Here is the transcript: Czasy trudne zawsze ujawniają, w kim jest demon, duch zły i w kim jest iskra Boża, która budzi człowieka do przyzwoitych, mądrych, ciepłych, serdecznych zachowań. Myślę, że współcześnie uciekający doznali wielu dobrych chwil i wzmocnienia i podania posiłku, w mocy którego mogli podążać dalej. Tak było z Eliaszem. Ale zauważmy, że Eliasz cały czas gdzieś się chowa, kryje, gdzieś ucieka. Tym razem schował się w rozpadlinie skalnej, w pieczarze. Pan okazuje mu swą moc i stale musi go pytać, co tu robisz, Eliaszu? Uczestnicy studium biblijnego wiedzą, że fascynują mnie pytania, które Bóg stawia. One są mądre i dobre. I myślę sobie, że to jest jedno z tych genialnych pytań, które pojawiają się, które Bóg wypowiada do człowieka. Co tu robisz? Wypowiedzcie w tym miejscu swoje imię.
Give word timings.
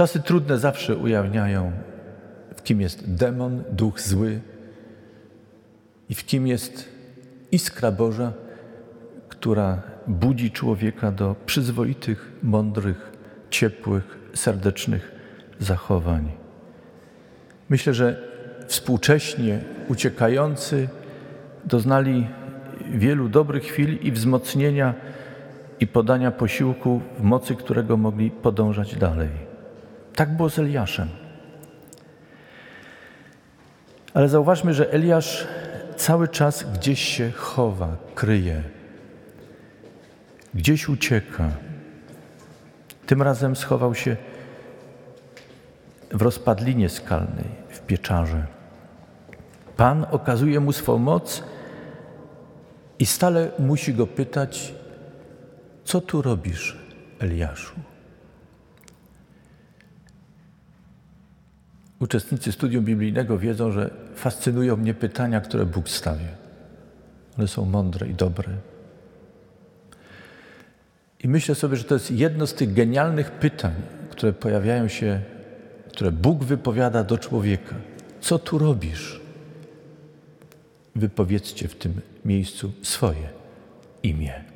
Czasy 0.00 0.20
trudne 0.20 0.58
zawsze 0.58 0.96
ujawniają, 0.96 1.72
w 2.56 2.62
kim 2.62 2.80
jest 2.80 3.14
demon, 3.14 3.62
duch 3.72 4.00
zły 4.00 4.40
i 6.08 6.14
w 6.14 6.24
kim 6.24 6.46
jest 6.46 6.88
iskra 7.52 7.92
Boża, 7.92 8.32
która 9.28 9.82
budzi 10.06 10.50
człowieka 10.50 11.12
do 11.12 11.36
przyzwoitych, 11.46 12.32
mądrych, 12.42 13.12
ciepłych, 13.50 14.18
serdecznych 14.34 15.12
zachowań. 15.58 16.32
Myślę, 17.68 17.94
że 17.94 18.22
współcześnie 18.66 19.60
uciekający 19.88 20.88
doznali 21.64 22.26
wielu 22.94 23.28
dobrych 23.28 23.64
chwil 23.64 23.98
i 24.02 24.12
wzmocnienia 24.12 24.94
i 25.80 25.86
podania 25.86 26.30
posiłku, 26.30 27.00
w 27.18 27.22
mocy 27.22 27.56
którego 27.56 27.96
mogli 27.96 28.30
podążać 28.30 28.96
dalej. 28.96 29.49
Tak 30.14 30.36
było 30.36 30.50
z 30.50 30.58
Eliaszem. 30.58 31.08
Ale 34.14 34.28
zauważmy, 34.28 34.74
że 34.74 34.92
Eliasz 34.92 35.46
cały 35.96 36.28
czas 36.28 36.64
gdzieś 36.72 37.00
się 37.00 37.30
chowa, 37.30 37.96
kryje, 38.14 38.62
gdzieś 40.54 40.88
ucieka. 40.88 41.50
Tym 43.06 43.22
razem 43.22 43.56
schował 43.56 43.94
się 43.94 44.16
w 46.10 46.22
rozpadlinie 46.22 46.88
skalnej, 46.88 47.44
w 47.68 47.80
pieczarze. 47.80 48.46
Pan 49.76 50.06
okazuje 50.10 50.60
mu 50.60 50.72
swą 50.72 50.98
moc 50.98 51.42
i 52.98 53.06
stale 53.06 53.50
musi 53.58 53.94
go 53.94 54.06
pytać, 54.06 54.74
co 55.84 56.00
tu 56.00 56.22
robisz, 56.22 56.78
Eliaszu? 57.18 57.89
Uczestnicy 62.00 62.52
studium 62.52 62.84
biblijnego 62.84 63.38
wiedzą, 63.38 63.72
że 63.72 63.90
fascynują 64.14 64.76
mnie 64.76 64.94
pytania, 64.94 65.40
które 65.40 65.66
Bóg 65.66 65.88
stawia. 65.88 66.28
One 67.38 67.48
są 67.48 67.64
mądre 67.64 68.08
i 68.08 68.14
dobre. 68.14 68.48
I 71.24 71.28
myślę 71.28 71.54
sobie, 71.54 71.76
że 71.76 71.84
to 71.84 71.94
jest 71.94 72.10
jedno 72.10 72.46
z 72.46 72.54
tych 72.54 72.74
genialnych 72.74 73.30
pytań, 73.30 73.74
które 74.10 74.32
pojawiają 74.32 74.88
się, 74.88 75.20
które 75.88 76.12
Bóg 76.12 76.44
wypowiada 76.44 77.04
do 77.04 77.18
człowieka. 77.18 77.74
Co 78.20 78.38
tu 78.38 78.58
robisz? 78.58 79.20
Wypowiedzcie 80.96 81.68
w 81.68 81.74
tym 81.74 82.00
miejscu 82.24 82.72
swoje 82.82 83.28
imię. 84.02 84.49